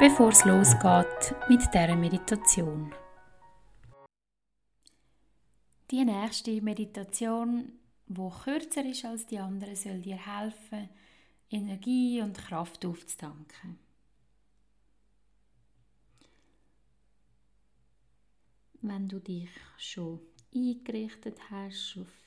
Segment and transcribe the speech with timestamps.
[0.00, 2.92] bevor es losgeht mit dieser Meditation.
[5.90, 7.72] Die nächste Meditation,
[8.06, 10.88] wo kürzer ist als die andere, soll dir helfen,
[11.50, 13.78] Energie und Kraft aufzutanken.
[18.80, 20.20] Wenn du dich schon
[20.54, 22.24] eingerichtet hast auf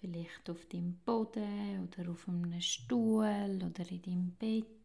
[0.00, 4.77] Vielleicht auf dem Boden oder auf einem Stuhl oder in deinem Bett.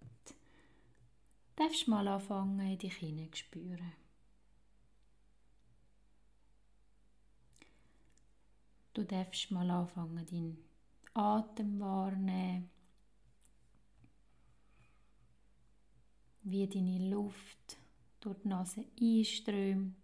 [1.56, 3.94] Darfst mal anfangen, in dich hineinzuspüren.
[8.94, 10.58] Du darfst mal anfangen, deinen
[11.14, 12.70] Atem wahrnehmen,
[16.44, 17.78] wie deine Luft
[18.20, 19.95] durch die Nase einströmt.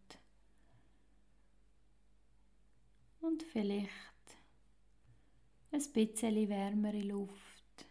[3.22, 3.90] Und vielleicht
[5.72, 7.86] ein bisschen wärmere Luft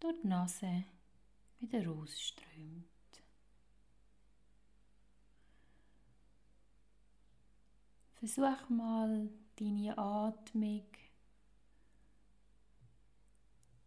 [0.00, 0.84] durch die Nase
[1.62, 2.84] wieder rausströmt.
[8.14, 10.86] Versuch mal deine Atmung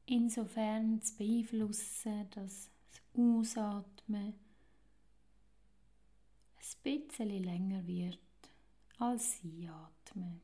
[0.05, 2.69] insofern zu beeinflussen, dass das
[3.17, 4.33] Ausatmen
[6.57, 8.19] ein bisschen länger wird
[8.97, 10.41] als Einatmen.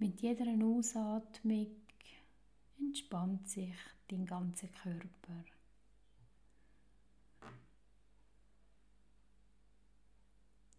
[0.00, 1.76] Mit jeder Ausatmung
[2.78, 3.76] entspannt sich
[4.08, 5.44] dein ganzer Körper.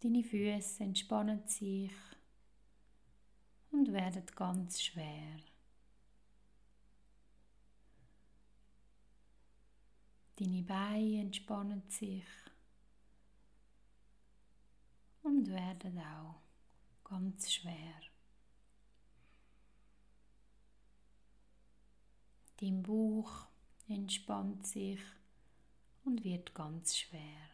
[0.00, 1.92] Deine Füße entspannen sich
[3.70, 5.38] und werden ganz schwer.
[10.34, 12.26] Deine Beine entspannen sich
[15.22, 16.42] und werden auch
[17.04, 18.11] ganz schwer.
[22.62, 23.48] Dein Bauch
[23.88, 25.00] entspannt sich
[26.04, 27.50] und wird ganz schwer.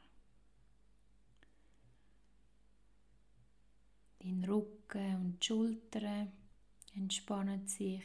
[4.19, 6.31] Dein Rücken und die Schultern
[6.95, 8.03] entspannen sich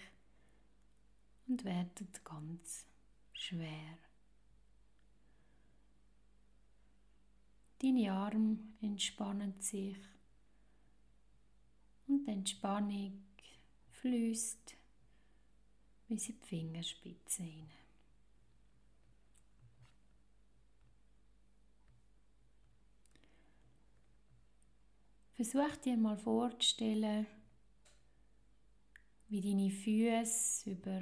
[1.46, 2.88] und werden ganz
[3.34, 3.98] schwer.
[7.80, 9.98] Deine Arme entspannen sich
[12.08, 13.26] und die Entspannung
[13.90, 14.78] fließt
[16.14, 17.70] bis in die Fingerspitze hinein.
[25.34, 27.26] Versuch dir mal vorzustellen,
[29.30, 31.02] wie deine Füße über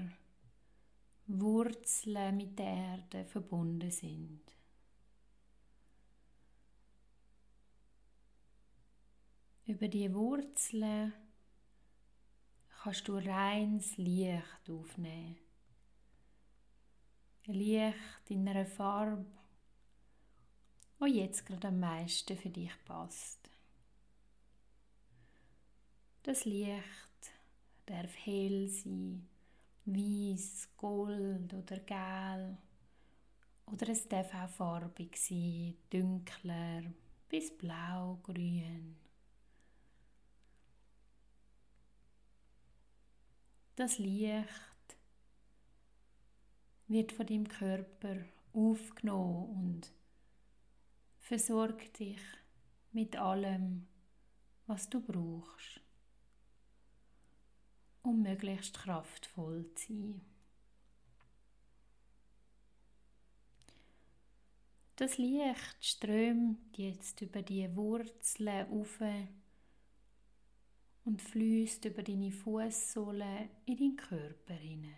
[1.27, 4.41] Wurzeln mit der Erde verbunden sind.
[9.65, 11.13] Über die Wurzeln
[12.83, 15.37] kannst du reines Licht aufnehmen.
[17.45, 19.25] Licht in einer Farbe,
[20.97, 23.49] wo jetzt gerade am meisten für dich passt.
[26.23, 27.31] Das Licht
[27.85, 29.27] darf hell sein,
[29.85, 32.57] weiß, gold oder gel.
[33.67, 36.83] Oder es darf auch farbig sein, dunkler
[37.29, 39.00] bis blau, grün.
[43.81, 44.95] Das Licht
[46.87, 48.15] wird von deinem Körper
[48.53, 49.91] aufgenommen und
[51.17, 52.21] versorgt dich
[52.91, 53.87] mit allem,
[54.67, 55.81] was du brauchst,
[58.03, 60.21] um möglichst kraftvoll zu sein.
[64.95, 69.01] Das Licht strömt jetzt über die Wurzeln auf
[71.11, 74.95] und fließt über deine Fußsohle in deinen Körper hinein.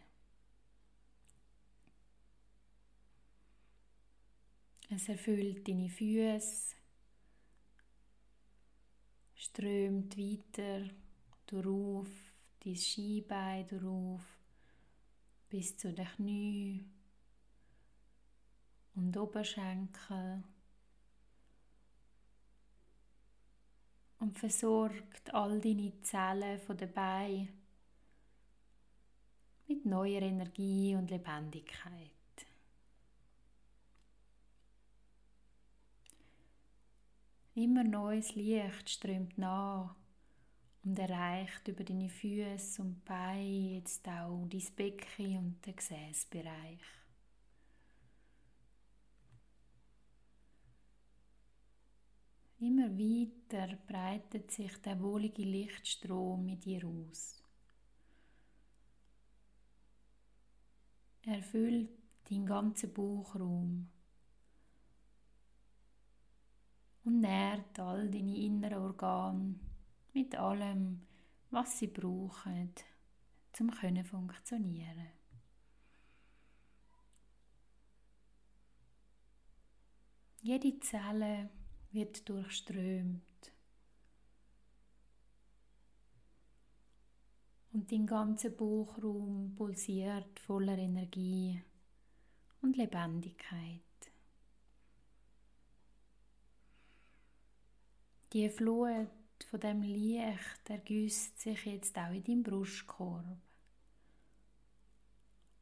[4.92, 6.76] Es erfüllt deine Füße,
[9.34, 10.88] strömt weiter
[11.48, 12.10] darauf,
[12.64, 14.22] dein Skibein darauf,
[15.50, 16.86] bis zu den Knie
[18.94, 20.44] und Oberschenkel
[24.24, 27.46] und versorgt all deine Zellen von dabei
[29.68, 32.10] mit neuer Energie und Lebendigkeit.
[37.56, 39.94] Immer neues Licht strömt nach
[40.86, 47.03] und erreicht über deine Füße und Beine jetzt auch dein Becken und den Gesäßbereich.
[52.64, 57.44] Immer weiter breitet sich der wohlige Lichtstrom mit dir aus.
[61.24, 61.90] Er füllt
[62.30, 63.90] deinen ganzen Bauchraum
[67.04, 69.60] und nährt all deine inneren Organe
[70.14, 71.06] mit allem,
[71.50, 72.72] was sie brauchen,
[73.52, 75.12] zum können funktionieren.
[80.42, 81.50] Jede Zelle
[81.94, 83.22] wird durchströmt
[87.74, 91.62] und dein ganzer Bauchraum pulsiert voller Energie
[92.62, 93.80] und Lebendigkeit.
[98.32, 99.10] Die Flut
[99.50, 103.26] von dem Licht ergüsst sich jetzt auch in deinem Brustkorb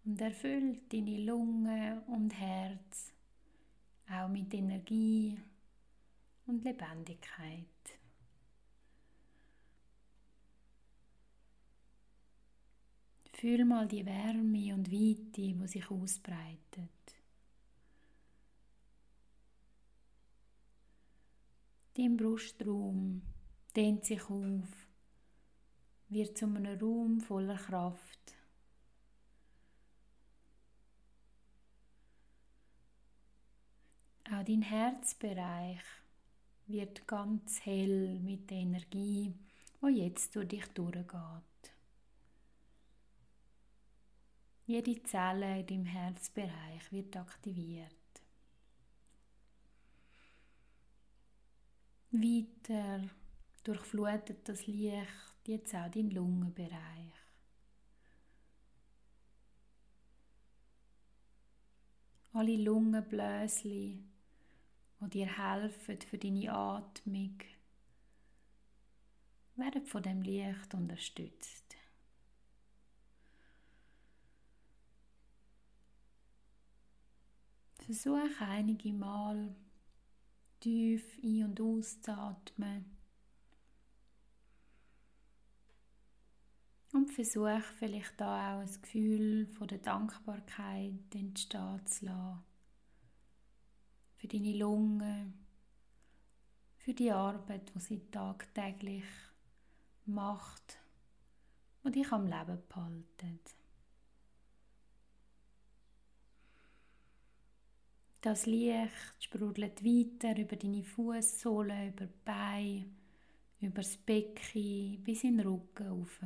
[0.05, 3.11] und erfüllt deine Lunge und Herz
[4.09, 5.37] auch mit Energie
[6.51, 7.65] und Lebendigkeit.
[13.33, 16.89] Fühl mal die Wärme und Weite, wo sich ausbreitet.
[21.95, 23.21] Dein Brustraum
[23.75, 24.87] dehnt sich auf,
[26.09, 28.35] wird zu einem Raum voller Kraft.
[34.25, 35.81] Auch dein Herzbereich
[36.71, 39.33] wird ganz hell mit der Energie,
[39.79, 41.43] wo jetzt durch dich durchgeht.
[44.65, 47.91] Jede Zelle in deinem Herzbereich wird aktiviert.
[52.11, 53.09] Weiter
[53.63, 55.07] durchflutet das Licht
[55.47, 57.13] jetzt auch deinen Lungenbereich.
[62.33, 64.10] Alle Lungenbläschen,
[65.01, 67.39] die dir helfen für deine Atmung,
[69.55, 71.75] werden von dem Licht unterstützt.
[77.79, 79.55] Versuche einige Mal
[80.59, 82.85] tief ein- und auszuatmen.
[86.93, 92.50] Und versuch vielleicht da auch ein Gefühl von der Dankbarkeit entstehen zu lassen.
[94.21, 95.33] Für deine Lunge,
[96.77, 99.03] für die Arbeit, die sie tagtäglich
[100.05, 100.77] macht
[101.81, 103.55] und dich am Leben behaltet.
[108.21, 112.91] Das Licht sprudelt weiter über deine Fußsohle, über die Beine,
[113.59, 116.19] über das Becken bis in den Rücken rauf.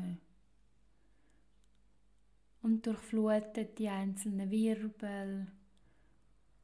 [2.61, 5.47] Und durchflutet die einzelnen Wirbel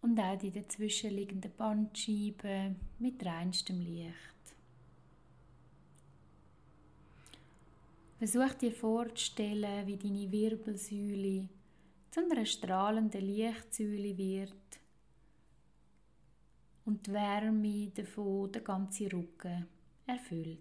[0.02, 4.16] und auch die dazwischenliegenden Bandscheiben mit reinstem Licht.
[8.18, 11.48] Versuch dir vorzustellen, wie deine Wirbelsäule
[12.12, 14.52] zu einer strahlenden Lichtsäule wird
[16.86, 19.66] und die Wärme davon den ganzen Rücken
[20.06, 20.60] erfüllt.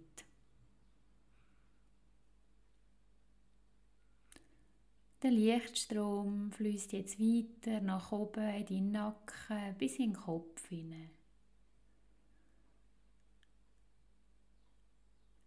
[5.22, 11.10] Der Lichtstrom fließt jetzt weiter nach oben in den Nacken bis in den Kopf hinein.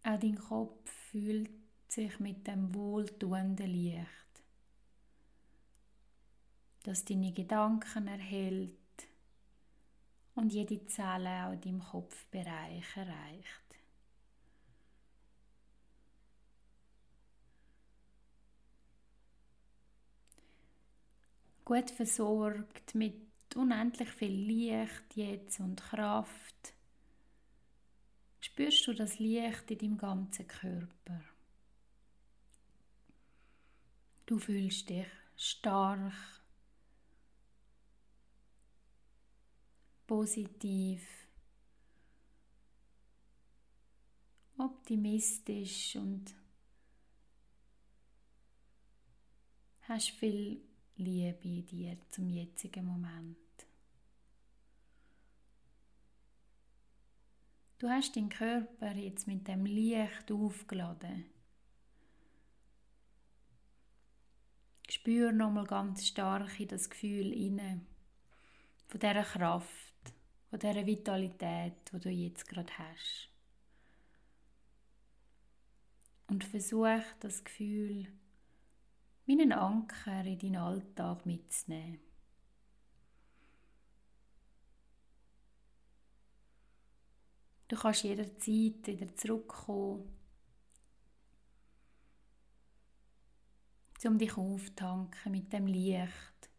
[0.04, 1.50] Auch dein Kopf fühlt
[1.88, 4.44] sich mit dem wohltuenden Licht,
[6.84, 8.78] das deine Gedanken erhält
[10.36, 13.63] und jede Zelle auch in deinem Kopfbereich erreicht.
[21.64, 23.14] Gut versorgt mit
[23.54, 26.74] unendlich viel Licht jetzt und Kraft,
[28.40, 31.20] spürst du das Licht in deinem ganzen Körper.
[34.26, 35.06] Du fühlst dich
[35.36, 36.12] stark
[40.06, 41.06] positiv,
[44.58, 46.34] optimistisch und
[49.88, 50.60] hast viel
[50.96, 53.36] Liebe in dir zum jetzigen Moment.
[57.78, 61.24] Du hast deinen Körper jetzt mit dem Licht aufgeladen.
[64.88, 67.80] Spür nochmal ganz stark in das Gefühl inne
[68.86, 70.14] von dieser Kraft,
[70.50, 73.28] von dieser Vitalität, die du jetzt gerade hast.
[76.28, 78.06] Und versuch das Gefühl
[79.26, 82.00] wie einen Anker in deinen Alltag mitzunehmen.
[87.68, 90.16] Du kannst jederzeit wieder zurückkommen,
[94.04, 96.50] um dich auftanken mit dem Licht,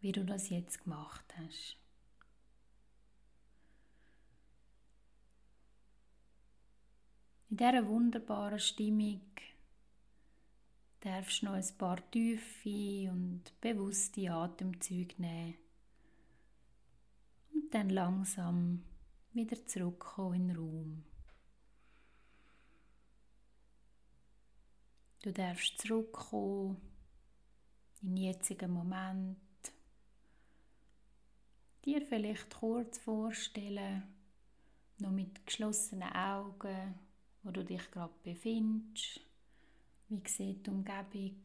[0.00, 1.78] wie du das jetzt gemacht hast.
[7.48, 9.22] In dieser wunderbaren Stimmung
[11.04, 15.54] darfst noch ein paar tiefe und bewusste Atemzüge nehmen
[17.52, 18.82] und dann langsam
[19.34, 21.04] wieder zurückkommen in den Raum.
[25.22, 26.80] Du darfst zurückkommen
[28.00, 29.38] in den jetzigen Moment.
[31.84, 34.04] Dir vielleicht kurz vorstellen,
[34.98, 36.98] noch mit geschlossenen Augen,
[37.42, 39.20] wo du dich gerade befindest.
[40.14, 41.42] Wie sieht die Umgebung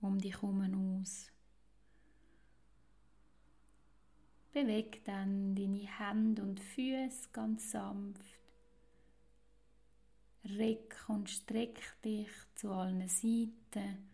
[0.00, 1.32] um dich herum aus?
[4.52, 8.22] Beweg dann deine Hände und Füße ganz sanft.
[10.44, 14.08] Reck und streck dich zu allen Seiten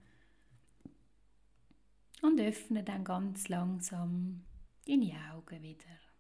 [2.23, 4.45] und öffne dann ganz langsam
[4.87, 6.14] deine Augen wieder.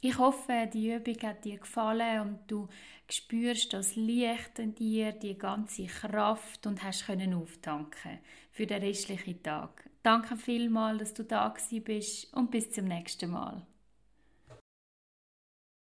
[0.00, 2.68] Ich hoffe, die Übung hat dir gefallen und du
[3.10, 8.18] spürst das Licht in dir, die ganze Kraft und hast können auftanken
[8.52, 9.90] für den restlichen Tag.
[10.04, 11.52] Danke vielmals, dass du da
[11.84, 13.66] bist und bis zum nächsten Mal.